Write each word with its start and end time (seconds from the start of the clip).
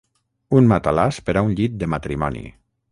Un 0.61 0.69
matalàs 0.71 1.21
per 1.29 1.37
a 1.43 1.47
un 1.49 1.55
llit 1.61 1.77
de 1.85 1.93
matrimoni. 1.97 2.45